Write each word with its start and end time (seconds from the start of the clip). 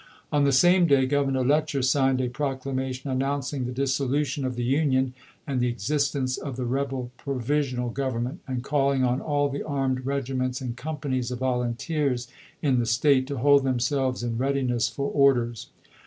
On 0.31 0.45
the 0.45 0.51
same 0.51 0.87
day 0.87 1.05
Grovernor 1.07 1.45
Letcher 1.47 1.83
signed 1.83 2.21
a 2.21 2.27
proclamation 2.27 3.11
announcing 3.11 3.65
the 3.65 3.71
dissolution 3.71 4.43
of 4.43 4.55
the 4.55 4.63
Union 4.63 5.13
and 5.45 5.59
the 5.61 5.67
existence 5.67 6.37
of 6.39 6.55
the 6.55 6.65
rebel 6.65 7.11
Provi 7.19 7.59
sional 7.59 7.93
Government, 7.93 8.39
and 8.47 8.63
calling 8.63 9.03
on 9.03 9.21
all 9.21 9.47
the 9.47 9.61
armed 9.61 10.03
regiments 10.07 10.59
and 10.59 10.75
companies 10.75 11.29
of 11.29 11.37
volunteers 11.37 12.27
in 12.63 12.79
the 12.79 12.87
State 12.87 13.27
to 13.27 13.37
hold 13.37 13.63
themselves 13.63 14.23
in 14.23 14.39
readiness 14.39 14.89
for 14.89 15.07
orders. 15.07 15.67